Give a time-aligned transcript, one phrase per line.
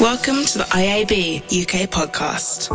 [0.00, 2.68] Welcome to the IAB UK podcast.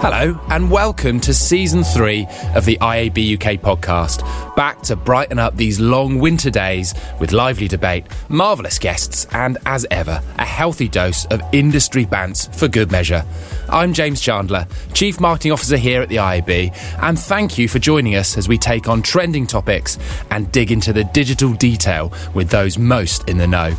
[0.00, 4.22] Hello, and welcome to season three of the IAB UK podcast.
[4.54, 9.84] Back to brighten up these long winter days with lively debate, marvellous guests, and as
[9.90, 13.24] ever, a healthy dose of industry bants for good measure.
[13.68, 18.14] I'm James Chandler, Chief Marketing Officer here at the IAB, and thank you for joining
[18.14, 19.98] us as we take on trending topics
[20.30, 23.76] and dig into the digital detail with those most in the know.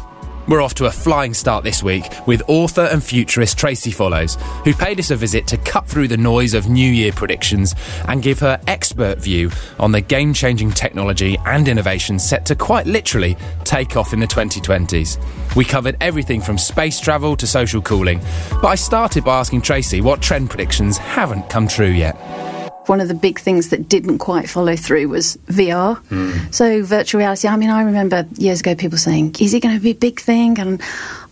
[0.49, 4.73] We're off to a flying start this week with author and futurist Tracey Follows, who
[4.73, 7.75] paid us a visit to cut through the noise of New Year predictions
[8.07, 12.87] and give her expert view on the game changing technology and innovation set to quite
[12.87, 15.55] literally take off in the 2020s.
[15.55, 18.19] We covered everything from space travel to social cooling,
[18.53, 22.17] but I started by asking Tracey what trend predictions haven't come true yet
[22.89, 26.01] one of the big things that didn't quite follow through was VR.
[26.07, 26.53] Mm.
[26.53, 27.47] So virtual reality.
[27.47, 30.19] I mean, I remember years ago people saying, "Is it going to be a big
[30.19, 30.81] thing?" And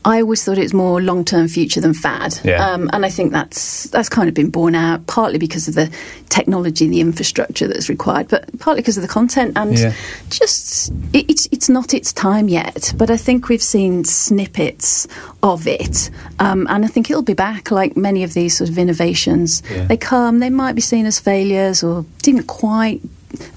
[0.08, 2.40] I always thought it's more long term future than fad.
[2.46, 2.66] Yeah.
[2.66, 5.92] Um, and I think that's that's kind of been borne out partly because of the
[6.30, 9.94] technology, and the infrastructure that's required, but partly because of the content and yeah.
[10.30, 12.94] just it, it's it's not its time yet.
[12.96, 15.10] But I think we've seen snippets
[15.44, 17.70] of it, um, and I think it'll be back.
[17.70, 19.88] Like many of these sort of innovations, yeah.
[19.88, 23.02] they come, they might be seen as failures or didn't quite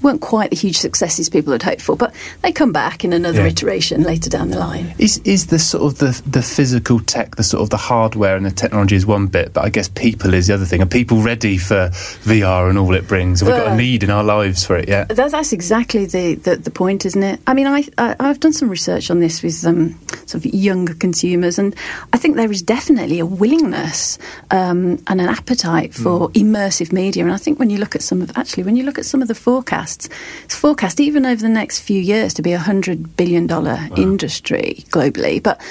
[0.01, 3.41] weren't quite the huge successes people had hoped for, but they come back in another
[3.41, 3.47] Yeah.
[3.47, 4.93] iteration later down the line.
[4.97, 8.45] Is is the sort of the the physical tech, the sort of the hardware and
[8.45, 10.81] the technology is one bit, but I guess people is the other thing.
[10.81, 11.89] Are people ready for
[12.23, 13.39] VR and all it brings?
[13.39, 15.09] Have we got a need in our lives for it yet?
[15.09, 17.39] That, that's exactly the, the, the point, isn't it?
[17.47, 20.93] I mean, I, I, I've done some research on this with um, sort of younger
[20.93, 21.75] consumers, and
[22.13, 24.17] I think there is definitely a willingness
[24.51, 27.23] um, and an appetite for immersive media.
[27.23, 29.21] And I think when you look at some of, actually, when you look at some
[29.21, 30.09] of the forecasts,
[30.43, 33.47] it's forecast even over the next few years to be a $100 billion
[33.95, 35.41] industry globally.
[35.41, 35.61] But,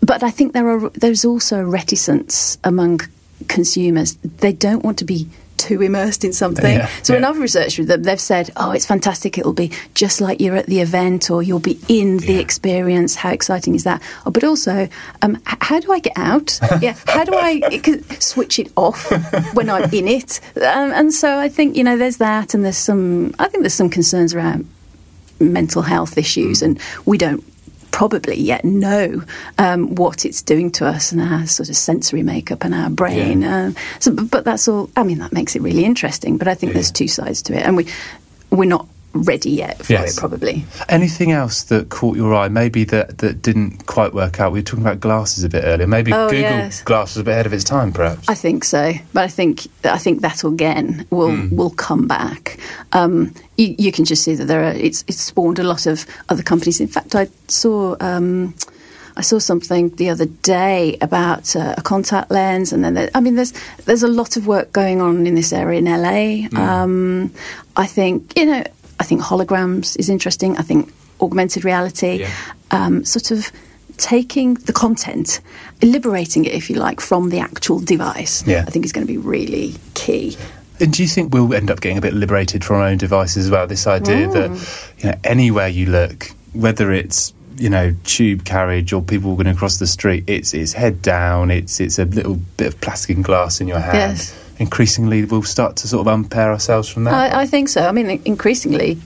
[0.00, 3.00] but I think there are, there's also a reticence among
[3.48, 4.14] consumers.
[4.14, 5.28] They don't want to be
[5.66, 6.76] too immersed in something.
[6.78, 7.30] Yeah, so when yeah.
[7.30, 9.38] I've researched with them, they've said, "Oh, it's fantastic.
[9.38, 12.40] It'll be just like you're at the event, or you'll be in the Yeah.
[12.40, 13.14] experience.
[13.16, 14.88] How exciting is that?" Oh, but also,
[15.22, 16.58] um, h- how do I get out?
[16.80, 19.10] yeah, how do I it could switch it off
[19.54, 20.40] when I'm in it?
[20.56, 23.34] Um, and so I think you know, there's that, and there's some.
[23.38, 24.68] I think there's some concerns around
[25.40, 26.62] mental health issues, Mm.
[26.66, 27.42] and we don't
[27.94, 29.22] probably yet know
[29.56, 33.42] um, what it's doing to us and our sort of sensory makeup and our brain.
[33.42, 33.66] Yeah.
[33.66, 34.90] Um, so, but, but that's all.
[34.96, 36.36] I mean, that makes it really interesting.
[36.36, 36.74] But I think Yeah.
[36.74, 37.86] there's two sides to it, and we
[38.50, 40.16] we're not ready yet for Yes.
[40.16, 40.20] it.
[40.20, 40.64] Probably.
[40.88, 42.48] Anything else that caught your eye?
[42.48, 44.52] Maybe that, that didn't quite work out.
[44.52, 45.86] We were talking about glasses a bit earlier.
[45.86, 46.82] Maybe Oh, Google yes.
[46.82, 48.28] Glass was a bit ahead of its time, perhaps.
[48.28, 51.54] I think so, but I think I think that again will Hmm.
[51.56, 52.58] will come back.
[52.92, 54.72] Um, you, you can just see that there are.
[54.72, 56.80] It's it's spawned a lot of other companies.
[56.80, 57.96] In fact, I saw.
[58.00, 58.54] Um,
[59.16, 63.20] I saw something the other day about uh, a contact lens, and then there, I
[63.20, 63.52] mean, there's
[63.84, 66.48] there's a lot of work going on in this area in LA.
[66.48, 66.56] Hmm.
[66.56, 67.30] Um,
[67.76, 68.64] I think you know,
[69.00, 70.56] I think holograms is interesting.
[70.56, 72.30] I think augmented reality, Yeah.
[72.70, 73.50] um, sort of
[73.96, 75.40] taking the content,
[75.82, 78.44] liberating it, if you like, from the actual device.
[78.46, 78.64] Yeah.
[78.66, 80.36] I think is going to be really key.
[80.80, 83.46] And do you think we'll end up getting a bit liberated from our own devices
[83.46, 83.66] as well?
[83.66, 84.50] This idea that
[84.98, 89.78] you know anywhere you look, whether it's you know tube carriage or people walking across
[89.78, 91.52] the street, it's it's head down.
[91.52, 94.18] It's it's a little bit of plastic and glass in your hand.
[94.18, 94.34] Yes.
[94.58, 97.14] Increasingly, we'll start to sort of unpair ourselves from that.
[97.34, 97.86] I, I think so.
[97.86, 98.98] I mean, increasingly,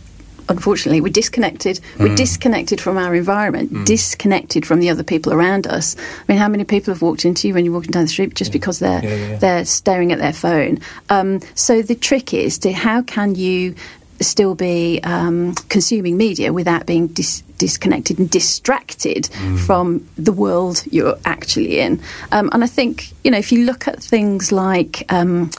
[0.48, 1.80] unfortunately, we're disconnected.
[1.98, 5.96] We're disconnected from our environment, disconnected from the other people around us.
[5.96, 8.34] I mean, how many people have walked into you when you're walking down the street
[8.34, 9.36] just because they're Yeah, yeah, yeah.
[9.38, 10.78] they're staring at their phone?
[11.10, 13.74] Um, so the trick is to how can you
[14.20, 19.56] still be um, consuming media without being dis- disconnected and distracted Hmm.
[19.56, 19.86] from
[20.16, 22.00] the world you're actually in.
[22.32, 25.50] Um, and I think you know if you look at things like um,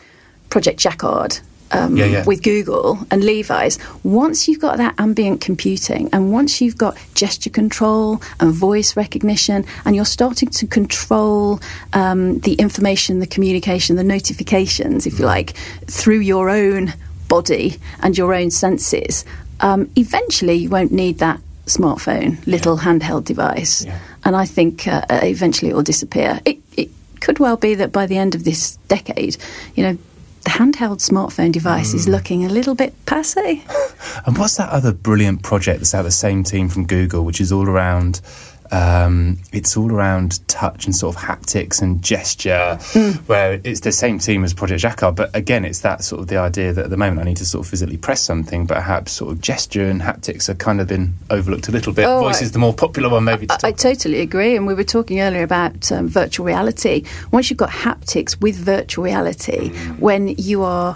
[0.49, 1.39] Project Jacquard.
[1.71, 2.25] Um, Yeah, yeah.
[2.25, 7.51] With Google and Levi's, once you've got that ambient computing and once you've got gesture
[7.51, 11.59] control and voice recognition, and you're starting to control
[11.93, 15.35] um, the information, the communication, the notifications, if you Mm.
[15.35, 15.49] like,
[15.85, 16.93] through your own
[17.27, 19.23] body and your own senses,
[19.59, 21.39] um, eventually you won't need that
[21.69, 23.85] smartphone, little handheld device.
[23.85, 23.99] Yeah.
[24.25, 26.39] And I think uh, eventually it will disappear.
[26.45, 26.89] It, it
[27.21, 29.37] could well be that by the end of this decade,
[29.75, 29.97] you know,
[30.43, 31.95] the handheld smartphone device Mm.
[31.95, 33.61] is looking a little bit passe.
[34.25, 37.41] And what's that other brilliant project that's out of the same team from Google, which
[37.41, 38.21] is all around
[38.71, 43.11] Um, it's all around touch and sort of haptics and gesture, Hmm.
[43.25, 45.15] where it's the same team as Project Jacquard.
[45.15, 47.45] But again, it's that sort of the idea that at the moment I need to
[47.45, 50.87] sort of physically press something, but perhaps sort of gesture and haptics have kind of
[50.87, 52.05] been overlooked a little bit.
[52.05, 53.47] Oh, Voice I- is the more popular one, maybe.
[53.49, 54.55] I, I totally agree.
[54.55, 57.03] And we were talking earlier about um, virtual reality.
[57.31, 59.99] Once you've got haptics with virtual reality, Mm.
[59.99, 60.95] when you are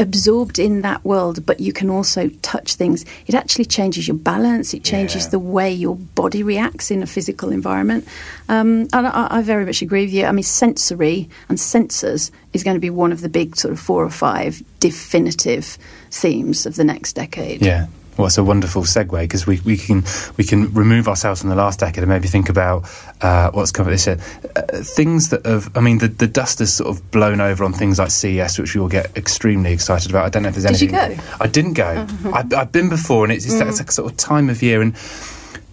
[0.00, 4.74] absorbed in that world, but you can also touch things, it actually changes your balance.
[4.74, 5.30] It changes Yeah.
[5.30, 8.04] the way your body reacts in a physical environment.
[8.48, 10.24] Um, and I, I very much agree with you.
[10.24, 13.78] I mean, sensory and sensors is going to be one of the big sort of
[13.78, 15.78] four or five definitive
[16.10, 17.62] themes of the next decade.
[17.64, 17.86] Yeah.
[18.20, 20.04] Well, it's a wonderful segue because we, we can
[20.36, 22.84] we can remove ourselves from the last decade and maybe think about
[23.22, 24.18] uh, what's coming this year.
[24.54, 27.72] Uh, things that have, I mean, the, the dust has sort of blown over on
[27.72, 30.26] things like CES, which we all get extremely excited about.
[30.26, 31.24] I don't know if there's Did you anything.
[31.24, 31.36] go?
[31.40, 32.06] I didn't go.
[32.32, 34.82] I've, I've been before, and it's, it's that it's a sort of time of year,
[34.82, 34.94] and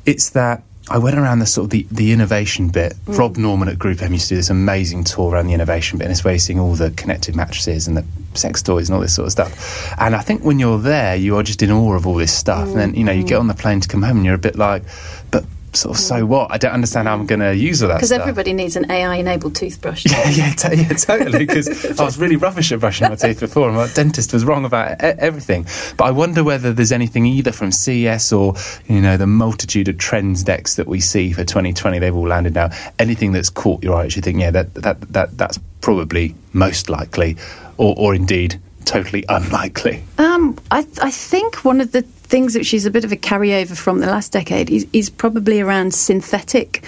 [0.05, 0.63] it's that.
[0.89, 2.93] I went around the sort of the, the innovation bit.
[3.05, 3.17] Mm.
[3.17, 6.05] Rob Norman at Group M used to do this amazing tour around the innovation bit,
[6.05, 9.01] and it's where you're seeing all the connected mattresses and the sex toys and all
[9.01, 9.93] this sort of stuff.
[9.99, 12.67] And I think when you're there, you are just in awe of all this stuff.
[12.67, 12.71] Mm.
[12.71, 14.39] And then, you know, you get on the plane to come home and you're a
[14.39, 14.83] bit like,
[15.31, 16.51] but sort of, so what?
[16.51, 19.55] I don't understand how I'm going to use all that Because everybody needs an AI-enabled
[19.55, 20.05] toothbrush.
[20.11, 21.39] Yeah, yeah, t- yeah, totally.
[21.45, 24.65] Because I was really rubbish at brushing my teeth before, and my dentist was wrong
[24.65, 25.65] about e- everything.
[25.97, 28.55] But I wonder whether there's anything either from CES or
[28.87, 31.99] you know the multitude of trends decks that we see for 2020.
[31.99, 32.69] They've all landed now.
[32.99, 37.37] Anything that's caught your eye, you think, yeah, that that that that's probably most likely,
[37.77, 40.03] or or indeed totally unlikely.
[40.17, 43.77] Um, I, I think one of the things which is a bit of a carryover
[43.77, 46.83] from the last decade is, is probably around synthetic.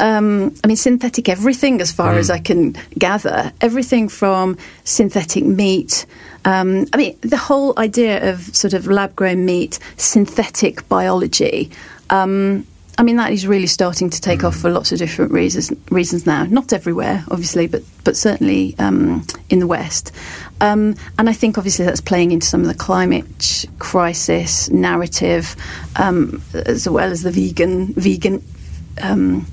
[0.00, 3.52] Um, I mean, synthetic everything, as far as I can gather.
[3.60, 6.04] Everything from synthetic meat.
[6.44, 11.70] Um, I mean, the whole idea of sort of lab grown meat, synthetic biology.
[12.10, 15.72] Um, I mean, that is really starting to take off for lots of different reasons.
[15.90, 20.12] Reasons now, not everywhere, obviously, but but certainly um, in the West.
[20.60, 25.56] Um, and I think obviously that's playing into some of the climate crisis narrative,
[25.96, 28.44] um, as well as the vegan vegan
[29.02, 29.46] um,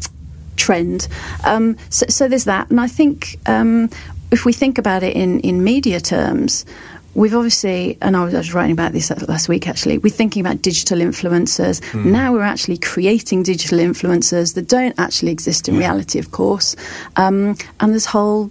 [0.55, 1.07] trend.
[1.44, 3.89] Um, so, so there's that, and I think um,
[4.31, 6.65] if we think about it in in media terms.
[7.13, 10.45] We've obviously, and I was, I was writing about this last week actually, we're thinking
[10.45, 11.81] about digital influencers.
[12.05, 16.75] Now we're actually creating digital influencers that don't actually exist in reality, of course.
[17.17, 18.49] Um, and there's whole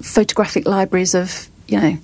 [0.00, 1.98] photographic libraries of, you know,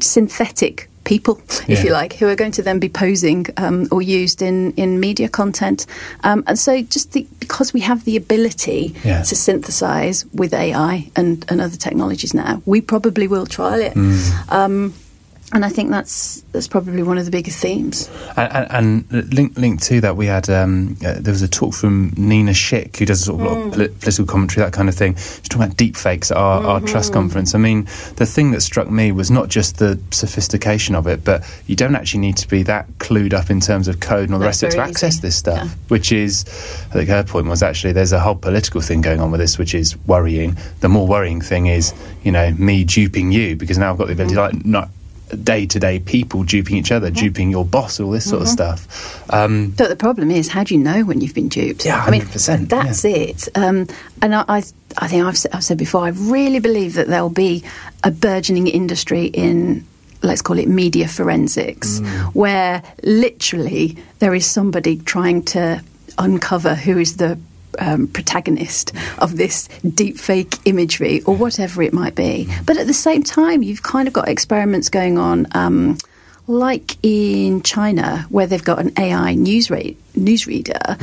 [0.00, 4.42] synthetic people, if you like, who are going to then be posing um, or used
[4.42, 5.86] in, in media content.
[6.22, 9.22] Um, and so, just the, because we have the ability Yeah.
[9.22, 13.96] to synthesize with AI and, and other technologies now, we probably will trial it.
[14.50, 14.92] Um,
[15.52, 18.10] and I think that's that's probably one of the biggest themes.
[18.36, 21.74] And, and, and link, linked to that, we had um, uh, there was a talk
[21.74, 24.88] from Nina Schick, who does sort of a lot of poli- political commentary, that kind
[24.88, 25.14] of thing.
[25.16, 27.54] She's talking about deep fakes at our, our trust conference.
[27.54, 27.84] I mean,
[28.16, 31.96] the thing that struck me was not just the sophistication of it, but you don't
[31.96, 34.62] actually need to be that clued up in terms of code and all the That's
[34.62, 35.22] rest of it to access easy.
[35.22, 35.64] this stuff.
[35.64, 35.70] Yeah.
[35.88, 36.44] Which is,
[36.90, 39.56] I think her point was actually there's a whole political thing going on with this,
[39.58, 40.58] which is worrying.
[40.80, 44.12] The more worrying thing is, you know, me duping you because now I've got the
[44.12, 44.90] ability, like, not
[45.36, 49.22] day to day people duping each other, duping your boss, all this sort of stuff.
[49.32, 51.84] Um, But the problem is, how do you know when you've been duped?
[51.84, 53.48] Yeah, I mean, 100%, that's it.
[53.54, 53.86] Um,
[54.22, 54.62] and I, I,
[54.98, 57.64] I think I've, I've said before, I really believe that there'll be
[58.04, 59.84] a burgeoning industry in,
[60.22, 62.00] let's call it media forensics,
[62.32, 65.82] where literally there is somebody trying to
[66.18, 67.38] uncover who is the
[67.78, 72.48] um, protagonist of this deep fake imagery or whatever it might be.
[72.64, 75.46] But at the same time, you've kind of got experiments going on.
[75.52, 75.98] Um,
[76.46, 79.80] like in China, where they've got an AI news ra-
[80.16, 80.98] newsreader,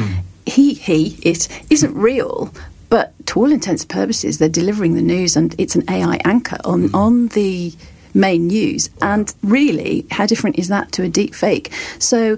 [0.46, 2.52] he, he, it isn't real,
[2.90, 6.58] but to all intents and purposes, they're delivering the news and it's an AI anchor
[6.66, 7.74] on, on the
[8.14, 8.90] main news.
[9.02, 11.72] And really, how different is that to a deep fake?
[12.00, 12.38] So,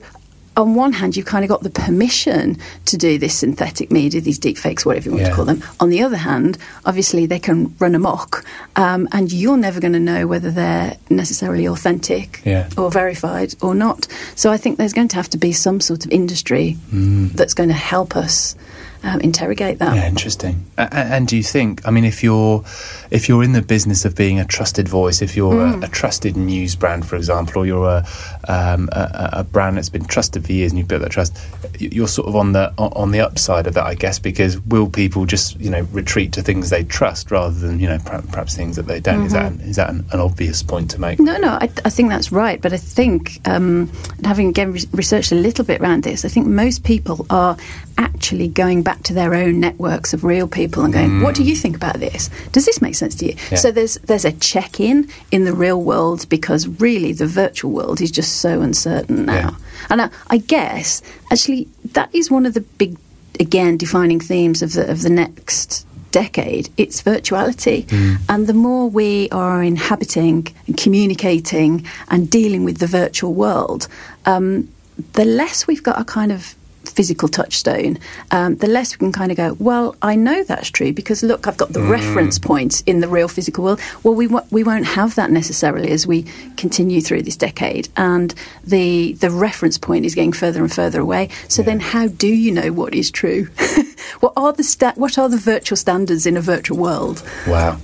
[0.58, 4.40] on one hand, you've kind of got the permission to do this synthetic media, these
[4.40, 5.30] deep fakes, whatever you want Yeah.
[5.30, 5.64] to call them.
[5.80, 8.44] On the other hand, obviously they can run amok,
[8.76, 12.68] um, and you're never going to know whether they're necessarily authentic Yeah.
[12.76, 14.08] or verified or not.
[14.36, 17.70] So I think there's going to have to be some sort of industry that's going
[17.70, 18.56] to help us
[19.04, 19.96] um, interrogate that.
[19.96, 20.66] Yeah, interesting.
[20.76, 21.82] A- a- And do you think?
[21.88, 22.64] I mean, if you're
[23.12, 26.36] if you're in the business of being a trusted voice, if you're a, a trusted
[26.36, 28.06] news brand, for example, or you're a,
[28.48, 31.38] um, a a- brand that's been trusted for years and you've built that trust,
[31.80, 34.20] you're sort of on the on the upside of that, I guess.
[34.20, 38.00] Because will people just you know retreat to things they trust rather than you know
[38.00, 39.26] perhaps, things that they don't?
[39.26, 41.20] Is that an, is that an, an obvious point to make?
[41.20, 42.62] No, no, I, I think that's right.
[42.62, 43.92] But I think, um,
[44.24, 47.58] having again re- researched a little bit around this, I think most people are
[47.98, 51.56] actually going back to their own networks of real people and going, "What do you
[51.56, 52.30] think about this?
[52.52, 53.58] Does this make sense to you?" Yeah.
[53.58, 58.02] So there's there's a check in in the real world because really the virtual world
[58.02, 59.34] is just so uncertain now.
[59.34, 59.52] Yeah.
[59.90, 61.02] And I, I guess
[61.32, 62.98] actually that is one of the big,
[63.40, 66.70] again, defining themes of the of the next decade.
[66.78, 67.92] It's virtuality,
[68.28, 73.88] and the more we are inhabiting and communicating and dealing with the virtual world,
[74.26, 74.70] um,
[75.14, 76.56] the less we've got a kind of
[76.90, 77.98] physical touchstone,
[78.32, 81.48] um, the less we can kind of go, well, I know that's true because look,
[81.48, 83.80] I've got the reference points in the real physical world.
[84.04, 86.24] Well, we w- we won't have that necessarily as we
[86.58, 91.30] continue through this decade, and the the reference point is getting further and further away.
[91.48, 93.46] So then, how do you know what is true?
[94.20, 97.80] what are the sta- what are the virtual standards in a virtual world, Wow.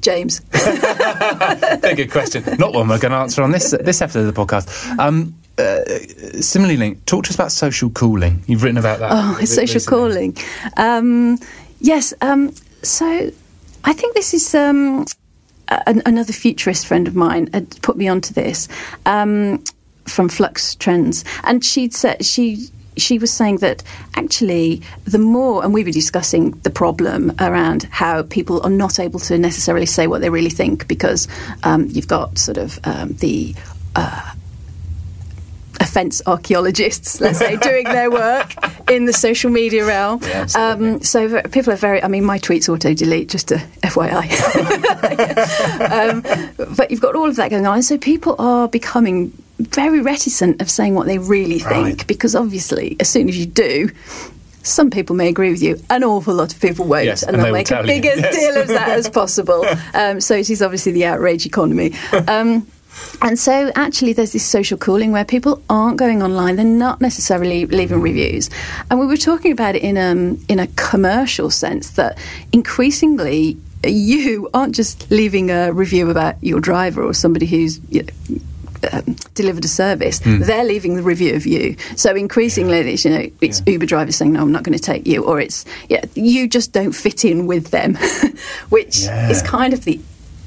[0.00, 0.38] James?
[0.52, 2.44] Very good question.
[2.58, 4.98] Not one we're going to answer on this this episode of the podcast.
[4.98, 5.84] Um, uh,
[6.40, 8.42] similarly, linked, talk to us about social cooling.
[8.46, 9.10] You've written about that.
[9.12, 9.98] Oh, social recently.
[9.98, 10.36] calling.
[10.76, 11.38] Um,
[11.80, 12.12] yes.
[12.20, 13.30] Um, so
[13.84, 15.06] I think this is um,
[15.68, 18.68] a- another futurist friend of mine had put me onto this
[19.06, 19.64] um,
[20.04, 22.68] from Flux Trends, and she'd said she.
[22.98, 23.82] She was saying that
[24.14, 29.20] actually, the more, and we were discussing the problem around how people are not able
[29.20, 31.28] to necessarily say what they really think because
[31.62, 33.54] um, you've got sort of um, the
[35.80, 38.54] offence archaeologists, let's say, doing their work
[38.90, 40.20] in the social media realm.
[40.22, 44.26] Yeah, um, so people are very, I mean, my tweets auto delete, just to FYI.
[46.60, 47.74] um, but you've got all of that going on.
[47.74, 52.06] And so people are becoming very reticent of saying what they really think Right.
[52.06, 53.90] because obviously, as soon as you do,
[54.62, 57.44] some people may agree with you, an awful lot of people won't, Yes, and and
[57.44, 58.34] they'll make a big Yes.
[58.36, 59.64] deal of that as possible.
[59.94, 61.94] Um, so it is obviously the outrage economy.
[62.26, 62.66] Um,
[63.22, 67.66] and so, actually, there's this social cooling where people aren't going online; they're not necessarily
[67.66, 68.50] leaving reviews.
[68.90, 72.18] And we were talking about it in um, in a commercial sense that
[72.52, 78.38] increasingly you aren't just leaving a review about your driver or somebody who's you know,
[78.92, 81.76] um, delivered a service, they're leaving the review of you.
[81.96, 85.06] So increasingly, it's, you know, it's Uber drivers saying, "No, I'm not going to take
[85.06, 87.94] you," or it's yeah, you just don't fit in with them,
[88.68, 89.30] which Yeah.
[89.30, 89.98] is kind of the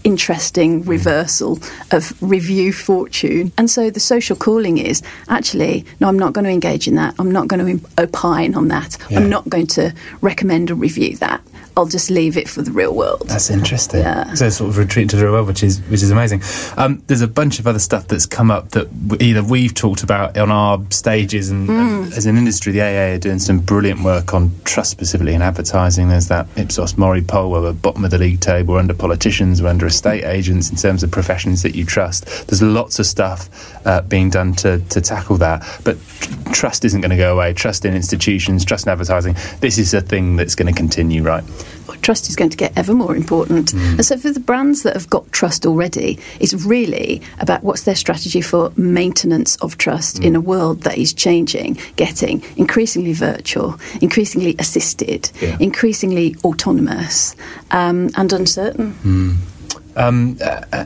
[0.04, 1.60] interesting reversal
[1.92, 3.52] of review fortune.
[3.58, 7.16] And so the social cooling is actually, no, I'm not going to engage in that.
[7.20, 8.98] I'm not going to opine on that.
[9.10, 9.20] Yeah.
[9.20, 11.42] I'm not going to recommend or review that.
[11.80, 13.24] I'll just leave it for the real world.
[13.28, 14.02] That's interesting.
[14.02, 14.34] Yeah.
[14.34, 16.42] So sort of retreat to the real world, which is which is amazing.
[16.76, 18.90] Um, there's a bunch of other stuff that's come up that
[19.22, 23.18] either we've talked about on our stages, and, and as an industry, the AA are
[23.18, 26.10] doing some brilliant work on trust specifically in advertising.
[26.10, 29.62] There's that Ipsos Mori poll where we're bottom of the league table, we're under politicians,
[29.62, 32.26] we're under estate agents in terms of professions that you trust.
[32.48, 33.50] There's lots of stuff
[33.86, 37.54] uh, being done to to tackle that, but tr- trust isn't going to go away.
[37.54, 39.36] Trust in institutions, trust in advertising.
[39.60, 41.44] This is a thing that's going to continue, right?
[41.88, 43.74] Well, trust is going to get ever more important.
[43.74, 47.96] And so, for the brands that have got trust already, it's really about what's their
[47.96, 54.56] strategy for maintenance of trust in a world that is changing, getting increasingly virtual, increasingly
[54.60, 55.58] assisted, Yeah.
[55.60, 57.36] increasingly autonomous,
[57.72, 58.94] um, and uncertain.
[59.96, 60.38] Um,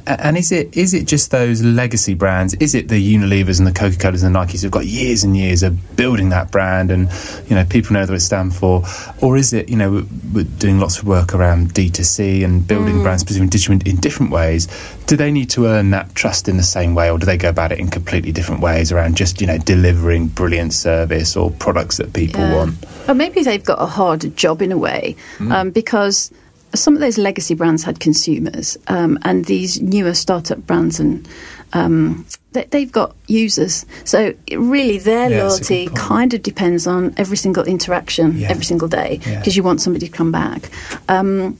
[0.07, 2.53] and is it is it just those legacy brands?
[2.55, 5.35] Is it the Unilevers and the Coca Colas and the Nikes who've got years and
[5.37, 7.09] years of building that brand, and
[7.47, 8.83] you know people know what it stands for,
[9.21, 12.65] or is it you know we're, doing lots of work around D 2 C and
[12.65, 14.67] building brands specifically in different, in different ways?
[15.05, 17.49] Do they need to earn that trust in the same way, or do they go
[17.49, 21.97] about it in completely different ways around just you know delivering brilliant service or products
[21.97, 22.55] that people Yeah.
[22.55, 22.75] want?
[23.07, 26.31] Or maybe they've got a harder job in a way um, because
[26.75, 31.27] some of those legacy brands had consumers, um, and these newer startup brands and
[31.73, 33.85] um, they, they've got users.
[34.05, 37.63] So it really, their Yeah, that's a good loyalty kind of depends on every single
[37.63, 38.49] interaction, Yeah.
[38.49, 39.39] every single day, Yeah.
[39.39, 40.69] because you want somebody to come back.
[41.09, 41.57] Um,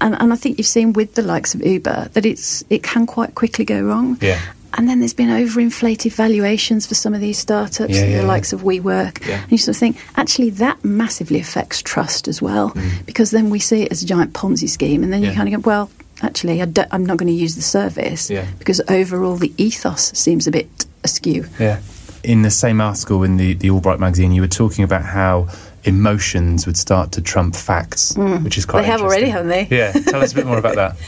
[0.00, 3.06] and, and I think you've seen with the likes of Uber that it's it can
[3.06, 4.18] quite quickly go wrong.
[4.20, 4.40] Yeah.
[4.74, 8.28] And then there's been overinflated valuations for some of these startups, Yeah, yeah, the yeah.
[8.28, 9.26] likes of WeWork.
[9.26, 9.42] Yeah.
[9.42, 13.04] And you sort of think, actually, that massively affects trust as well, Mm.
[13.06, 15.62] because then we see it as a giant Ponzi scheme, and then you kind of
[15.62, 15.90] go, well,
[16.22, 18.46] actually, I I'm not going to use the service Yeah.
[18.58, 20.68] because overall the ethos seems a bit
[21.04, 21.46] askew.
[21.60, 21.80] Yeah.
[22.24, 25.48] In the same article in the, the Albright magazine, you were talking about how
[25.84, 28.86] emotions would start to trump facts, which is quite Mm.
[28.86, 29.66] They have already, haven't they?
[29.70, 29.92] Yeah.
[29.92, 30.96] Tell us a bit more about that.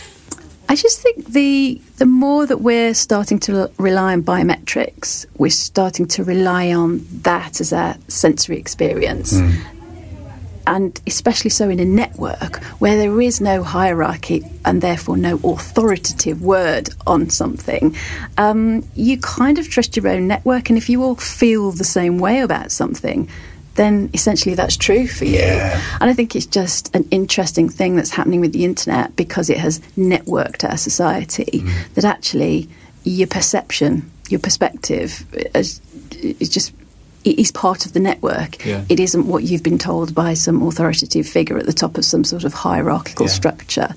[0.69, 6.07] I just think the the more that we're starting to rely on biometrics, we're starting
[6.09, 9.33] to rely on that as a sensory experience.
[10.67, 16.41] And especially so in a network where there is no hierarchy and therefore no authoritative
[16.41, 17.95] word on something,
[18.39, 20.71] um, you kind of trust your own network.
[20.71, 23.29] And if you all feel the same way about something,
[23.75, 25.39] then essentially that's true for you.
[25.39, 25.81] Yeah.
[26.01, 29.59] And I think it's just an interesting thing that's happening with the internet because it
[29.59, 31.95] has networked our society Mm.
[31.95, 32.69] that actually
[33.05, 35.81] your perception, your perspective is,
[36.21, 36.73] is just
[37.25, 38.65] it is part of the network.
[38.65, 38.85] Yeah.
[38.89, 42.23] It isn't what you've been told by some authoritative figure at the top of some
[42.25, 43.33] sort of hierarchical Yeah.
[43.33, 43.89] structure.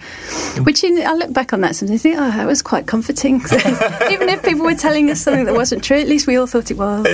[0.55, 0.65] Mm.
[0.65, 3.35] Which in, I look back on that and think, oh, that was quite comforting.
[4.11, 6.71] Even if people were telling us something that wasn't true, at least we all thought
[6.71, 7.05] it was.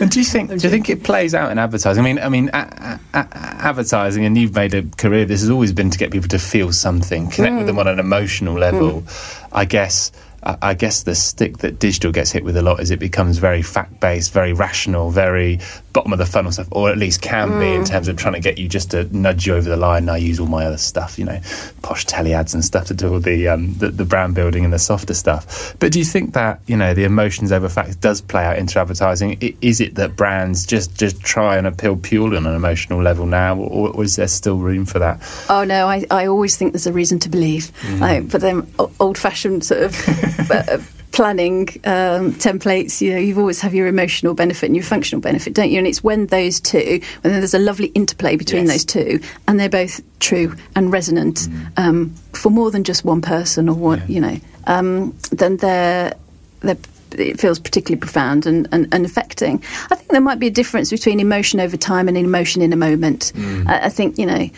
[0.00, 0.48] And do you think?
[0.50, 2.02] Do you think it plays out in advertising?
[2.02, 3.28] I mean, I mean, a- a- a-
[3.64, 5.24] advertising, and you've made a career.
[5.24, 7.66] This has always been to get people to feel something, connect with mm.
[7.66, 9.02] them on an emotional level.
[9.02, 9.48] Mm.
[9.52, 10.10] I guess.
[10.44, 13.62] I guess the stick that digital gets hit with a lot is it becomes very
[13.62, 15.60] fact based, very rational, very
[15.92, 18.40] bottom of the funnel stuff, or at least can be in terms of trying to
[18.40, 20.08] get you just to nudge you over the line.
[20.08, 21.40] I use all my other stuff, you know,
[21.82, 24.72] posh telly ads and stuff to do all the, um, the the brand building and
[24.72, 25.74] the softer stuff.
[25.78, 28.78] But do you think that you know the emotions over facts does play out into
[28.78, 29.38] advertising?
[29.60, 33.56] Is it that brands just just try and appeal purely on an emotional level now,
[33.56, 35.20] or, or is there still room for that?
[35.48, 37.72] Oh no, I, I always think there's a reason to believe.
[38.00, 40.78] Like, but then old fashioned sort of uh,
[41.12, 45.54] planning um, templates, you know, you always have your emotional benefit and your functional benefit,
[45.54, 45.78] don't you?
[45.78, 48.72] And it's when those two, when there's a lovely interplay between Yes.
[48.72, 53.68] those two, and they're both true and resonant um, for more than just one person
[53.68, 54.06] or one, Yeah.
[54.08, 56.14] you know, um, then they're
[56.60, 56.76] they're
[57.18, 59.62] it feels particularly profound and, and, and affecting.
[59.90, 62.76] I think there might be a difference between emotion over time and emotion in a
[62.76, 63.32] moment.
[63.66, 64.48] I, I think, you know,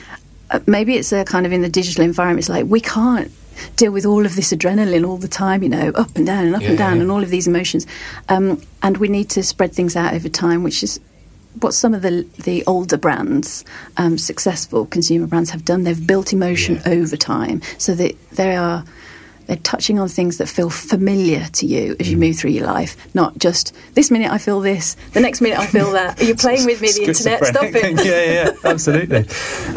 [0.52, 3.32] uh, maybe it's a kind of in the digital environment, it's like we can't
[3.76, 6.54] deal with all of this adrenaline all the time, you know, up and down and
[6.56, 7.02] up Yeah, and down yeah.
[7.02, 7.86] and all of these emotions.
[8.28, 11.00] Um, and we need to spread things out over time, which is
[11.60, 13.64] what some of the the older brands,
[13.96, 15.84] um, successful consumer brands, have done.
[15.84, 16.92] They've built emotion Yeah.
[16.94, 18.84] over time, so that they are
[19.46, 22.96] they're touching on things that feel familiar to you as you move through your life,
[23.14, 26.20] not just this minute I feel this, the next minute I feel that.
[26.20, 27.44] Are you playing with me, the internet?
[27.44, 28.04] Stop it.
[28.04, 29.26] yeah, yeah, absolutely.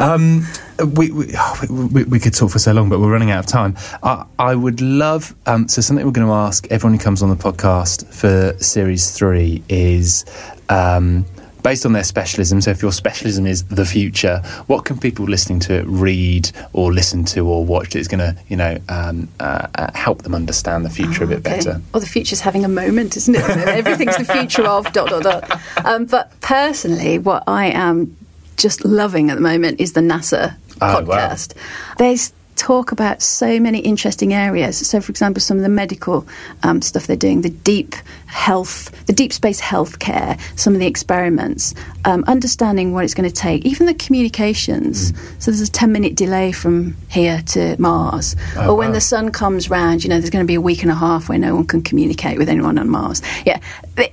[0.00, 0.46] Um,
[0.94, 3.40] we, we, oh, we, we- we could talk for so long, but we're running out
[3.40, 3.76] of time.
[4.02, 7.28] I, I would love um, so something we're going to ask everyone who comes on
[7.30, 10.24] the podcast for series three is.
[10.68, 11.24] Um,
[11.68, 15.60] Based on their specialism, so if your specialism is the future, what can people listening
[15.60, 19.66] to it read or listen to or watch that's going to, you know, um, uh,
[19.74, 21.56] uh, help them understand the future a bit Okay.
[21.58, 21.82] better?
[21.92, 23.42] Well, the future's having a moment, isn't it?
[23.42, 25.60] Everything's the future of dot dot dot.
[25.84, 28.16] Um, but personally, what I am
[28.56, 31.52] just loving at the moment is the NASA Oh, podcast.
[31.98, 34.86] They s- talk about so many interesting areas.
[34.86, 36.26] So, for example, some of the medical
[36.62, 37.94] um, stuff they're doing, the deep
[38.26, 43.34] health, the deep space healthcare, some of the experiments, um, understanding what it's going to
[43.34, 45.12] take, even the communications.
[45.12, 45.42] Mm.
[45.42, 48.36] So, there's a 10 minute delay from here to Mars.
[48.56, 48.94] Oh, or when wow.
[48.94, 51.28] the sun comes round, you know, there's going to be a week and a half
[51.28, 53.22] where no one can communicate with anyone on Mars.
[53.46, 53.60] Yeah,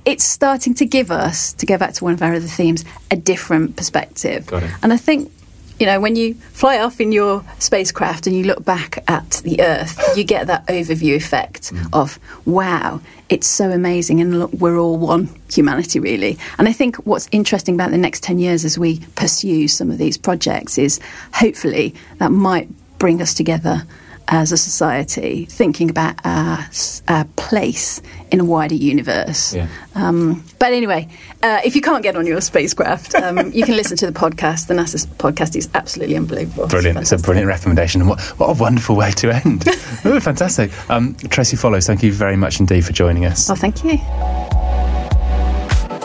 [0.04, 3.16] it's starting to give us, to go back to one of our other themes, a
[3.16, 4.46] different perspective.
[4.46, 4.70] Got it.
[4.82, 5.32] And I think,
[5.78, 9.60] you know, when you fly off in your spacecraft and you look back at the
[9.60, 11.88] Earth, you get that overview effect mm.
[11.92, 16.38] of, wow, it's so amazing, and look, we're all one humanity, really.
[16.58, 19.98] And I think what's interesting about the next 10 years as we pursue some of
[19.98, 21.00] these projects is
[21.34, 23.82] hopefully that might bring us together
[24.28, 26.66] as a society, thinking about our,
[27.08, 29.54] our place in a wider universe.
[29.54, 29.68] Yeah.
[29.94, 31.08] Um, but anyway,
[31.42, 34.66] uh, if you can't get on your spacecraft, um, you can listen to the podcast.
[34.66, 36.66] The NASA podcast is absolutely unbelievable.
[36.66, 36.98] Brilliant.
[36.98, 38.00] It's a brilliant recommendation.
[38.00, 39.64] And what, what a wonderful way to end.
[40.04, 40.72] oh, fantastic.
[40.90, 43.48] Um, Tracey Follows, thank you very much indeed for joining us.
[43.48, 43.98] Well, thank you.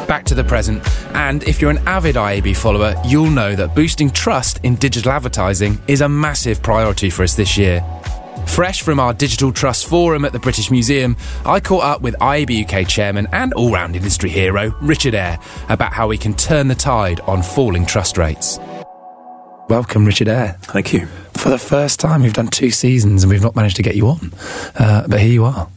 [0.08, 0.86] Back to the present.
[1.16, 5.82] And if you're an avid IAB follower, you'll know that boosting trust in digital advertising
[5.88, 7.82] is a massive priority for us this year.
[8.47, 12.65] Fresh from our Digital Trust Forum at the British Museum, I caught up with IAB
[12.65, 16.75] UK chairman and all round industry hero, Richard Eyre, about how we can turn the
[16.75, 18.60] tide on falling trust rates.
[19.69, 20.58] Welcome, Richard Eyre.
[20.63, 21.08] Thank you.
[21.38, 24.08] For the first time, we've done two seasons and we've not managed to get you
[24.08, 24.34] on.
[24.75, 25.69] Uh, but here you are.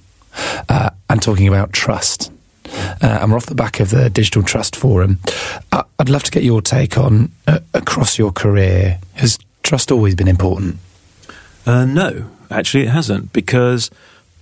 [0.69, 2.33] Uh, and talking about trust.
[2.75, 5.21] Uh, and we're off the back of the Digital Trust Forum.
[5.71, 8.99] Uh, I'd love to get your take on uh, across your career.
[9.15, 10.79] Has trust always been important?
[11.67, 13.91] Uh, no, actually, it hasn't, because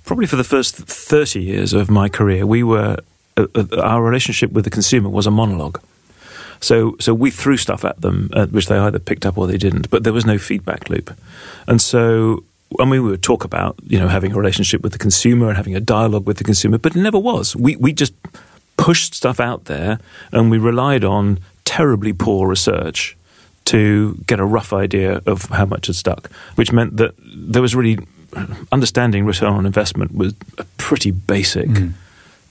[0.04, 2.98] probably for the first 30 years of my career, we were
[3.36, 5.80] uh, uh, our relationship with the consumer was a monologue.
[6.60, 9.56] So, so we threw stuff at them, uh, which they either picked up or they
[9.56, 11.16] didn't, but there was no feedback loop.
[11.66, 12.44] And so,
[12.78, 15.56] I mean, we would talk about, you know, having a relationship with the consumer and
[15.56, 17.56] having a dialogue with the consumer, but it never was.
[17.56, 18.14] We, we just
[18.76, 19.98] pushed stuff out there
[20.30, 23.16] and we relied on terribly poor research
[23.66, 27.74] to get a rough idea of how much had stuck, which meant that there was
[27.74, 27.98] really
[28.70, 31.92] understanding return on investment was a pretty basic mm.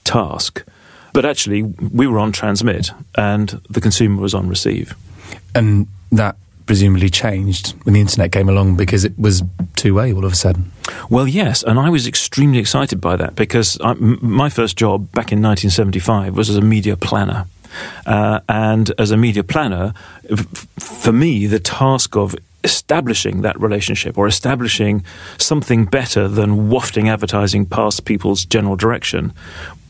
[0.04, 0.64] task.
[1.12, 4.94] But actually, we were on transmit, and the consumer was on receive.
[5.54, 9.42] And that presumably changed when the internet came along because it was
[9.76, 10.72] two way all of a sudden.
[11.10, 15.12] Well, yes, and I was extremely excited by that because I, m- my first job
[15.12, 17.46] back in 1975 was as a media planner.
[18.06, 19.94] Uh, and as a media planner,
[20.30, 20.46] f-
[20.78, 25.04] for me, the task of establishing that relationship or establishing
[25.38, 29.32] something better than wafting advertising past people's general direction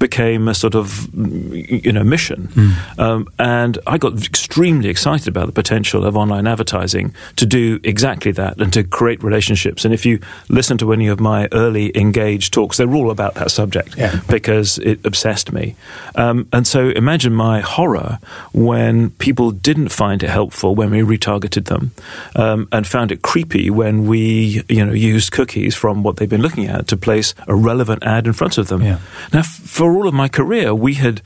[0.03, 1.09] became a sort of
[1.55, 2.99] you know mission mm.
[2.99, 8.33] um, and I got extremely excited about the potential of online advertising to do exactly
[8.33, 12.53] that and to create relationships and if you listen to any of my early engaged
[12.53, 14.21] talks they're all about that subject yeah.
[14.29, 15.77] because it obsessed me
[16.17, 18.19] um, and so imagine my horror
[18.53, 21.93] when people didn't find it helpful when we retargeted them
[22.35, 26.43] um, and found it creepy when we, you know, used cookies from what they've been
[26.43, 28.83] looking at to place a relevant ad in front of them.
[28.83, 28.99] Yeah.
[29.33, 29.61] Now, f-
[29.93, 31.21] for all of my career, we had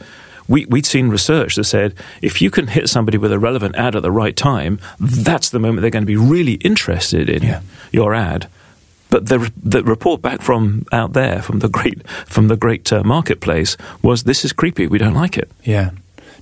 [0.48, 3.94] we, would seen research that said if you can hit somebody with a relevant ad
[3.94, 7.60] at the right time, that's the moment they're going to be really interested in yeah.
[7.92, 8.48] your ad.
[9.08, 13.04] But the, the report back from out there, from the great from the great uh,
[13.04, 14.88] marketplace, was this is creepy.
[14.88, 15.48] We don't like it.
[15.62, 15.90] Yeah.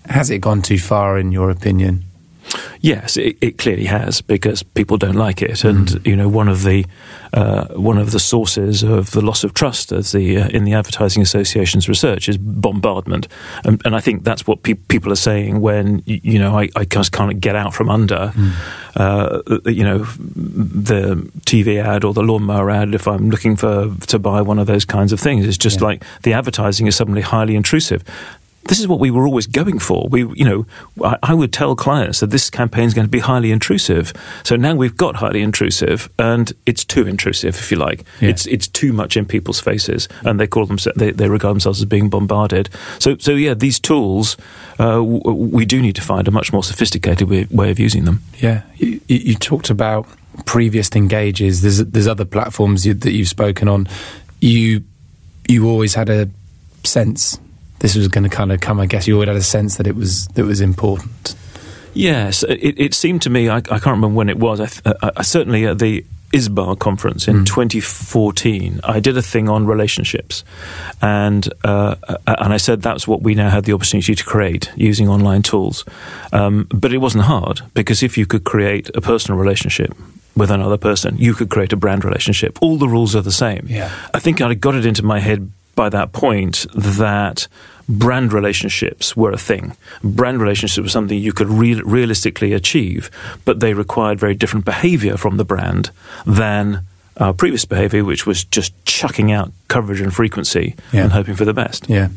[0.06, 2.04] Has it gone too far, in your opinion?
[2.80, 6.06] Yes, it, it, clearly has because people don't like it, and mm.
[6.06, 6.84] you know one of the
[7.32, 10.74] uh, one of the sources of the loss of trust, as the uh, in the
[10.74, 13.26] Advertising Association's research, is bombardment,
[13.64, 16.84] and, and I think that's what pe- people are saying when you know I, I,
[16.84, 18.52] just can't get out from under, mm.
[18.96, 21.14] uh, you know, the
[21.46, 22.94] TV ad or the lawnmower ad.
[22.94, 25.86] If I'm looking for to buy one of those kinds of things, it's just yeah.
[25.86, 28.04] like the advertising is suddenly highly intrusive
[28.66, 30.08] this is what we were always going for.
[30.08, 30.66] We, you know,
[31.04, 34.12] I, I, would tell clients that this campaign is going to be highly intrusive.
[34.42, 38.04] So now we've got highly intrusive, and it's too intrusive, if you like.
[38.20, 38.30] Yeah.
[38.30, 41.80] It's it's too much in people's faces, and they call them they, they regard themselves
[41.80, 42.70] as being bombarded.
[42.98, 44.36] So so yeah, these tools
[44.78, 48.04] uh, w- we do need to find a much more sophisticated way, way of using
[48.04, 48.22] them.
[48.38, 50.06] Yeah, you, you, talked about
[50.46, 51.62] previous engages.
[51.62, 53.88] There's there's other platforms you, that you've spoken on.
[54.40, 54.82] You
[55.48, 56.28] you always had a
[56.82, 57.38] sense
[57.84, 58.80] this was going to kind of come.
[58.80, 61.36] I guess you always had a sense that it was that was important.
[61.92, 63.50] Yes, it, it seemed to me.
[63.50, 64.58] I, I, can't remember when it was.
[64.86, 67.46] I, I, certainly at the ISBA conference in mm.
[67.46, 70.44] 2014, I did a thing on relationships,
[71.02, 75.10] and uh, and I said that's what we now had the opportunity to create using
[75.10, 75.84] online tools.
[76.32, 79.94] Um, but it wasn't hard because if you could create a personal relationship
[80.34, 82.58] with another person, you could create a brand relationship.
[82.62, 83.66] All the rules are the same.
[83.68, 83.92] Yeah.
[84.14, 87.46] I think I got it into my head by that point that
[87.88, 89.76] brand relationships were a thing.
[90.02, 93.10] Brand relationships were something you could re- realistically achieve,
[93.44, 95.90] but they required very different behavior from the brand
[96.26, 96.82] than
[97.18, 101.02] our previous behavior, which was just chucking out coverage and frequency yeah.
[101.02, 101.88] and hoping for the best.
[101.88, 102.08] Yeah.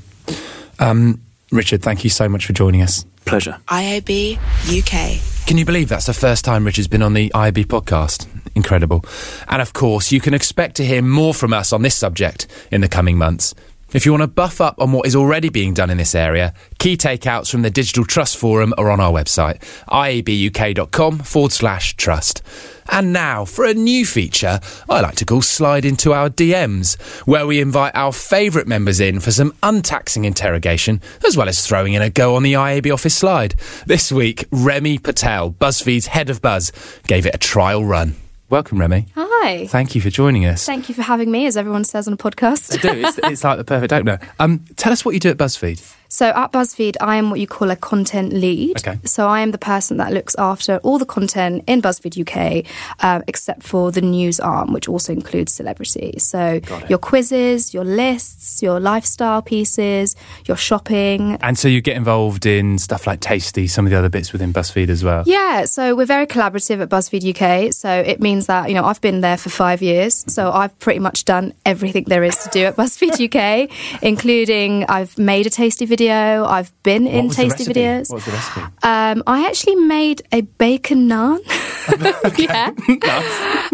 [0.79, 3.05] Um, Richard, thank you so much for joining us.
[3.25, 3.57] Pleasure.
[3.67, 5.45] IAB UK.
[5.47, 8.27] Can you believe that's the first time Richard's been on the IAB podcast?
[8.57, 9.05] Incredible.
[9.47, 12.81] And of course, you can expect to hear more from us on this subject in
[12.81, 13.53] the coming months.
[13.93, 16.55] If you want to buff up on what is already being done in this area,
[16.79, 22.41] key takeouts from the Digital Trust Forum are on our website, iabuk.com forward slash trust.
[22.89, 27.45] And now for a new feature I like to call Slide into Our DMs, where
[27.45, 32.01] we invite our favourite members in for some untaxing interrogation, as well as throwing in
[32.01, 33.53] a go on the IAB office slide.
[33.85, 36.73] This week, Remee Patel, BuzzFeed's head of buzz,
[37.07, 38.15] gave it a trial run.
[38.49, 39.07] Welcome, Remee.
[39.15, 39.67] Hi.
[39.67, 40.65] Thank you for joining us.
[40.65, 42.73] Thank you for having me, as everyone says on a podcast.
[42.73, 43.07] I do.
[43.07, 44.19] It's, it's like the perfect opener.
[44.39, 45.96] Um, tell us what you do at BuzzFeed.
[46.09, 48.77] So at BuzzFeed, I am what you call a content lead.
[48.77, 48.99] Okay.
[49.03, 52.65] So I am the person that looks after all the content in BuzzFeed UK,
[53.01, 56.23] uh, except for the news arm, which also includes celebrities.
[56.23, 60.15] So your quizzes, your lists, your lifestyle pieces,
[60.45, 61.37] your shopping.
[61.41, 64.53] And so you get involved in stuff like Tasty, some of the other bits within
[64.53, 65.23] BuzzFeed as well.
[65.25, 65.65] Yeah.
[65.65, 67.73] So we're very collaborative at BuzzFeed UK.
[67.73, 70.99] So it means that you know I've been there for five years, so I've pretty
[70.99, 73.69] much done everything there is to do at BuzzFeed UK,
[74.01, 76.45] including I've made a Tasty video video.
[76.45, 78.09] I've been what in tasty videos.
[78.09, 78.61] What was the recipe?
[78.83, 81.39] Um, I actually made a bacon naan.
[82.37, 82.71] yeah.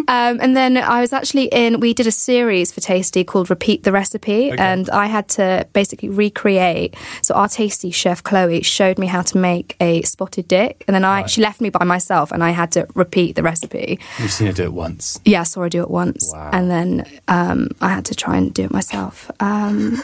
[0.08, 3.84] um, and then I was actually in, we did a series for Tasty called Repeat
[3.84, 4.52] the Recipe.
[4.52, 4.62] Okay.
[4.62, 6.96] And I had to basically recreate.
[7.24, 10.84] So our Tasty chef, Chloe, showed me how to make a spotted dick.
[10.88, 11.30] And then I, right.
[11.30, 14.00] she left me by myself and I had to repeat the recipe.
[14.20, 15.20] You've seen her do it once?
[15.26, 16.32] Yeah, I saw her do it once.
[16.32, 16.52] Wow.
[16.54, 19.30] And then um, I had to try and do it myself.
[19.40, 20.02] Um,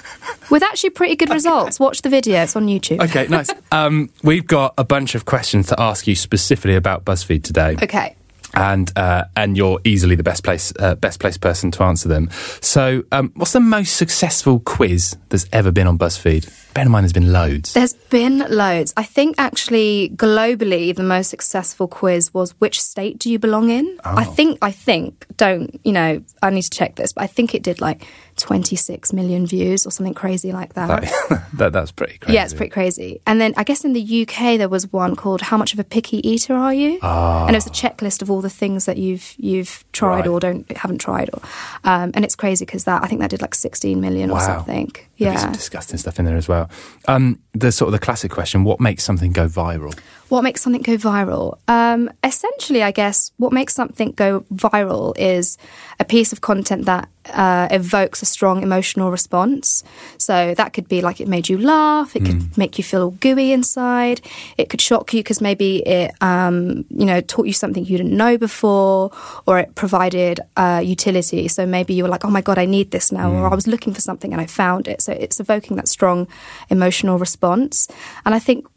[0.49, 1.79] with actually pretty good results.
[1.79, 3.01] Watch the video, it's on YouTube.
[3.01, 3.49] Okay, nice.
[3.71, 7.75] Um, we've got a bunch of questions to ask you specifically about BuzzFeed today.
[7.81, 8.15] Okay.
[8.55, 12.29] and uh, and you're easily the best place uh, best place person to answer them.
[12.61, 16.73] So, um, what's the most successful quiz that's ever been on BuzzFeed?
[16.73, 17.73] Bear in mind, there's been loads.
[17.73, 18.93] There's been loads.
[18.97, 23.99] I think actually globally the most successful quiz was which state do you belong in?
[24.03, 27.53] I think I think don't you know I need to check this, but I think
[27.53, 28.05] it did like
[28.39, 31.01] 26 million views or something crazy like that.
[31.29, 32.33] That, that that's pretty crazy.
[32.33, 33.21] Yeah, it's pretty crazy.
[33.27, 35.83] And then I guess in the UK there was one called "How much of a
[35.83, 39.33] picky eater are you?" and it was a checklist of all the things that you've
[39.37, 40.27] you've tried Right.
[40.27, 41.41] or don't haven't tried, or
[41.83, 44.91] um, and it's crazy because that I think that did like 16 million or something.
[45.17, 45.39] There'll Yeah.
[45.41, 46.69] some disgusting stuff in there as well.
[47.07, 49.97] Um, the sort of the classic question: What makes something go viral?
[50.29, 51.57] What makes something go viral?
[51.67, 55.57] Um, essentially, I guess what makes something go viral is
[55.99, 59.83] a piece of content that uh, evokes a strong emotional response.
[60.17, 63.11] So that could be like it made you laugh, it could make you feel all
[63.11, 64.21] gooey inside,
[64.57, 68.15] it could shock you because maybe it, um, you know, taught you something you didn't
[68.15, 69.11] know before,
[69.45, 71.47] or it provided uh, utility.
[71.47, 73.67] So maybe you were like, oh my god, I need this now, or I was
[73.67, 75.01] looking for something and I found it.
[75.01, 76.27] So it's evoking that strong
[76.69, 77.87] emotional response,
[78.25, 78.67] and I think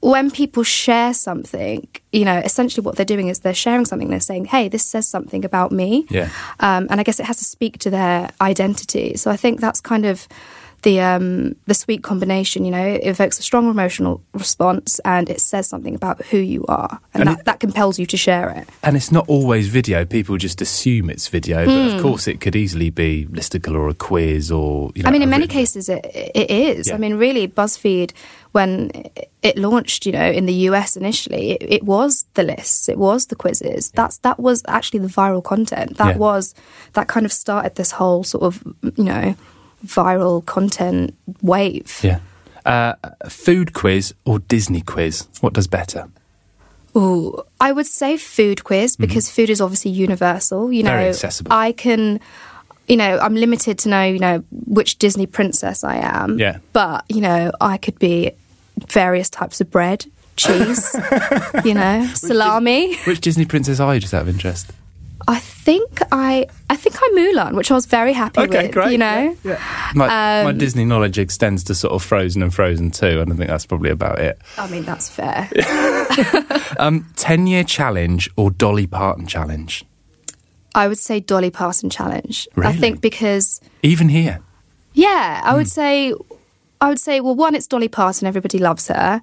[0.00, 4.08] when people share something, you know, essentially what they're doing is they're sharing something.
[4.10, 6.28] They're saying, "Hey, this says something about me," Yeah.
[6.60, 9.16] um, and I guess it has to speak to their identity.
[9.16, 10.28] So I think that's kind of
[10.82, 12.64] the um, the sweet combination.
[12.64, 16.64] You know, it evokes a strong emotional response, and it says something about who you
[16.68, 18.68] are, and, And that, it- that compels you to share it.
[18.82, 20.04] And it's not always video.
[20.04, 21.96] People just assume it's video, but Hmm.
[21.96, 24.90] of course it could easily be listicle or a quiz or.
[24.94, 26.88] You know, I mean, in many cases, it, it is.
[26.88, 26.94] Yeah.
[26.94, 28.12] I mean, really, BuzzFeed,
[28.52, 28.90] when
[29.42, 33.26] it launched, you know, in the US initially, it, it was the lists, it was
[33.26, 33.90] the quizzes.
[33.92, 35.96] That's that was actually the viral content.
[35.98, 36.18] That Yeah.
[36.18, 36.54] was
[36.94, 38.62] that kind of started this whole sort of,
[38.96, 39.34] you know,
[39.86, 42.00] viral content wave.
[42.02, 42.20] Yeah.
[42.64, 42.94] Uh,
[43.28, 45.26] food quiz or Disney quiz?
[45.40, 46.08] What does better?
[46.96, 50.72] Ooh, I would say food quiz because food is obviously universal.
[50.72, 50.98] You know, Mm-hmm.
[50.98, 51.52] Very accessible.
[51.52, 52.18] I can,
[52.88, 56.38] you know, I'm limited to know, you know, which Disney princess I am.
[56.38, 56.58] Yeah.
[56.72, 58.32] But you know, I could be
[58.88, 60.96] various types of bread, cheese,
[61.64, 62.96] you know, salami.
[63.06, 64.72] Which Disney princess are you, just out of interest?
[65.30, 68.72] I think I, I think I'm Mulan, which I was very happy with.
[68.72, 68.92] Great.
[68.92, 69.36] You know,
[69.94, 73.36] My, my Um, Disney knowledge extends to sort of Frozen and Frozen 2, and I
[73.36, 74.38] think that's probably about it.
[74.56, 75.48] I mean that's fair.
[76.78, 79.84] Um, 10 year challenge or Dolly Parton challenge?
[80.74, 82.46] I would say Dolly Parton challenge.
[82.54, 82.72] Really?
[82.72, 84.40] I think because Even here.
[84.94, 85.80] Yeah, I would Hmm.
[85.80, 86.14] say
[86.80, 89.20] I would say well one it's Dolly Parton everybody loves her.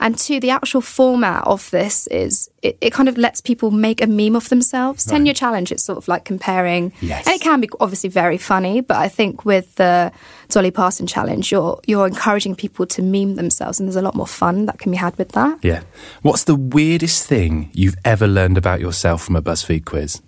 [0.00, 4.02] And two the actual format of this is it, it kind of lets people make
[4.02, 5.04] a meme of themselves.
[5.04, 6.92] 10 year challenge it's sort of like comparing.
[7.00, 7.26] Yes.
[7.26, 10.12] and it can be obviously very funny but I think with the
[10.48, 14.26] Dolly Parton challenge you're you're encouraging people to meme themselves and there's a lot more
[14.26, 15.58] fun that can be had with that.
[15.62, 15.82] Yeah.
[16.22, 20.22] What's the weirdest thing you've ever learned about yourself from a BuzzFeed quiz?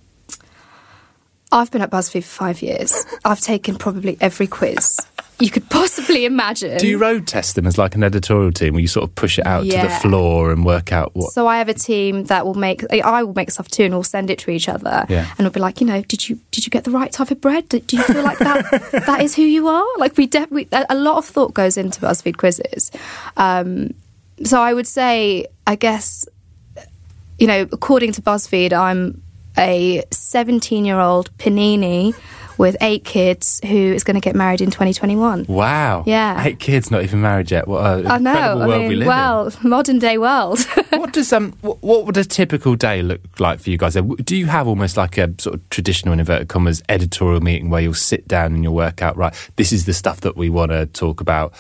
[1.53, 3.07] I've been at BuzzFeed for 5 years.
[3.25, 4.99] I've taken probably every quiz
[5.39, 8.81] you could possibly imagine Do you road test them as like an editorial team where
[8.81, 11.33] you sort of push it out to the floor and work out what?
[11.33, 12.85] So I have a team that will make.
[12.93, 15.05] I will make stuff too, and we'll send it to each other.
[15.09, 15.27] Yeah.
[15.31, 17.41] And we'll be like, you know, did you did you get the right type of
[17.41, 17.69] bread?
[17.69, 19.87] Do, do you feel like that that is who you are?
[19.99, 20.29] Like we
[20.73, 22.91] a lot of thought goes into BuzzFeed quizzes.
[23.37, 23.95] Um,
[24.45, 26.27] so I would say, I guess,
[27.39, 29.23] you know, according to BuzzFeed, I'm
[29.59, 32.15] a 17 year old panini
[32.59, 35.47] with eight kids who is going to get married in 2021.
[35.49, 36.05] Wow.
[36.07, 36.45] Yeah.
[36.45, 37.69] Eight kids not even married yet.
[37.69, 38.33] What a I know.
[38.33, 40.59] I world mean, we live well, modern day world.
[40.97, 43.95] What does um what, what would a typical day look like for you guys?
[43.95, 47.83] Do you have almost like a sort of traditional in inverted commas editorial meeting where
[47.83, 49.35] you'll sit down and you'll work out right?
[49.57, 51.53] This is the stuff that we want to talk about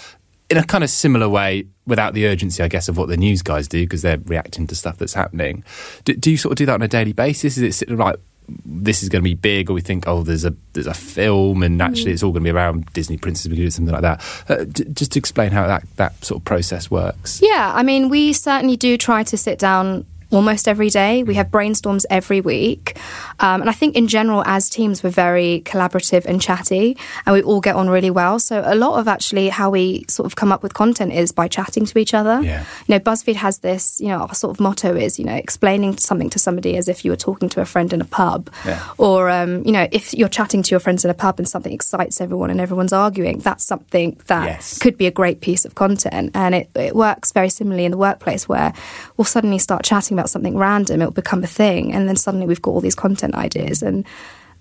[0.48, 3.42] in a kind of similar way, without the urgency, I guess, of what the news
[3.42, 5.64] guys do because they're reacting to stuff that's happening.
[6.04, 7.56] Do, do you sort of do that on a daily basis?
[7.56, 8.16] Is it like
[8.64, 11.62] this is going to be big, or we think, oh, there's a there's a film,
[11.62, 14.02] and actually it's all going to be around Disney Princess, we could do something like
[14.02, 14.24] that.
[14.48, 17.40] Uh, d- just to explain how that that sort of process works.
[17.42, 21.22] Yeah, I mean, we certainly do try to sit down almost every day.
[21.22, 22.98] We have brainstorms every week.
[23.38, 27.42] Um, and I think in general, as teams, we're very collaborative and chatty and we
[27.42, 28.38] all get on really well.
[28.38, 31.48] So a lot of actually how we sort of come up with content is by
[31.48, 32.40] chatting to each other.
[32.42, 32.64] Yeah.
[32.86, 35.96] You know, BuzzFeed has this, you know, our sort of motto is, you know, explaining
[35.98, 38.50] something to somebody as if you were talking to a friend in a pub.
[38.64, 38.82] Yeah.
[38.98, 41.72] Or, um, you know, if you're chatting to your friends in a pub and something
[41.72, 44.78] excites everyone and everyone's arguing, that's something that Yes.
[44.78, 46.32] could be a great piece of content.
[46.34, 48.72] And it, it works very similarly in the workplace where
[49.16, 52.62] we'll suddenly start chatting about something random, it'll become a thing, and then suddenly we've
[52.62, 53.82] got all these content ideas.
[53.82, 54.06] And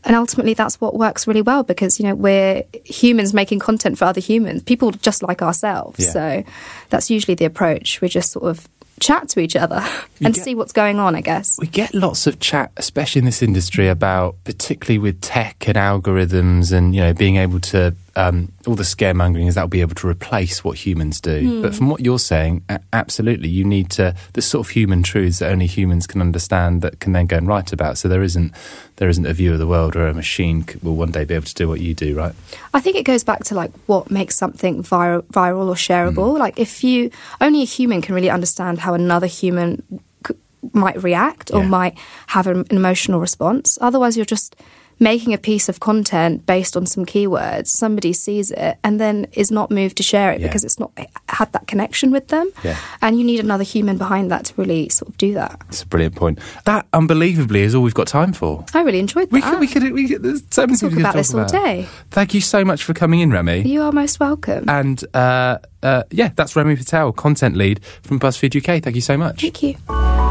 [0.05, 4.05] and ultimately that's what works really well because, you know, we're humans making content for
[4.05, 5.99] other humans, people just like ourselves.
[5.99, 6.11] Yeah.
[6.11, 6.43] So
[6.89, 8.01] that's usually the approach.
[8.01, 9.83] We just sort of chat to each other
[10.23, 11.57] and get- see what's going on, I guess.
[11.59, 16.71] We get lots of chat, especially in this industry, about particularly with tech and algorithms
[16.71, 19.95] and you know being able to um, all the scaremongering is that will be able
[19.95, 21.61] to replace what humans do.
[21.61, 25.51] But from what you're saying, absolutely, you need to the sort of human truths that
[25.51, 27.97] only humans can understand that can then go and write about.
[27.97, 28.53] So there isn't
[28.97, 31.45] there isn't a view of the world where a machine will one day be able
[31.45, 32.33] to do what you do, right?
[32.73, 36.37] I think it goes back to like what makes something viral, viral or shareable.
[36.39, 39.83] Like if you only a human can really understand how another human
[40.25, 40.35] c-
[40.71, 41.67] might react or Yeah.
[41.67, 41.97] might
[42.27, 43.77] have an, an emotional response.
[43.81, 44.55] Otherwise, you're just
[44.99, 47.67] making a piece of content based on some keywords.
[47.67, 50.47] Somebody sees it and then is not moved to share it Yeah.
[50.47, 50.91] because it's not
[51.29, 52.49] had that connection with them.
[52.63, 52.77] Yeah.
[53.01, 55.61] And you need another human behind that to really sort of do that.
[55.69, 56.39] It's a brilliant point.
[56.65, 58.63] That unbelievably is all we've got time for.
[58.73, 59.33] I really enjoyed that.
[59.33, 61.33] We could, we could, we could, there's so many Talk things we could about this
[61.33, 61.87] all day.
[62.11, 63.63] Thank you so much for coming in, Remee.
[63.67, 64.69] you are most welcome.
[64.69, 68.81] And uh, uh, yeah, that's Remee Patel, content lead from BuzzFeed UK.
[68.81, 69.41] Thank you so much.
[69.41, 70.24] Thank you.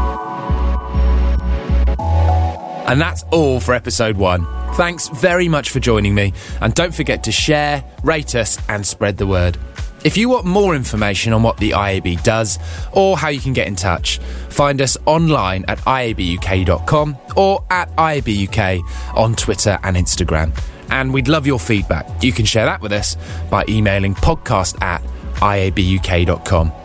[2.87, 4.45] And that's all for episode one.
[4.75, 6.33] Thanks very much for joining me.
[6.61, 9.57] And don't forget to share, rate us, and spread the word.
[10.03, 12.59] If you want more information on what the IAB does
[12.91, 14.19] or how you can get in touch,
[14.49, 18.81] find us online at iabuk.com or at iabuk
[19.15, 20.55] on Twitter and Instagram.
[20.91, 22.23] And we'd love your feedback.
[22.23, 23.17] You can share that with us
[23.49, 25.01] by emailing podcast at
[25.37, 26.84] iabuk.com.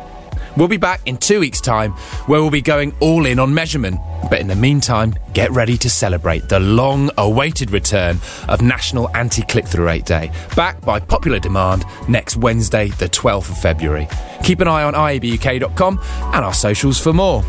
[0.56, 1.92] We'll be back in two weeks' time
[2.26, 4.00] where we'll be going all in on measurement.
[4.28, 9.42] But in the meantime, get ready to celebrate the long awaited return of National Anti
[9.42, 14.08] Click Through Rate Day, backed by popular demand next Wednesday, the 12th of February.
[14.42, 17.42] Keep an eye on iabuk.com and our socials for more.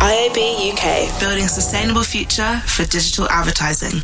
[0.00, 4.02] IAB UK, building a sustainable future for digital advertising.